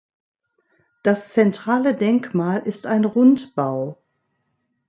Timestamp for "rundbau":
3.05-4.01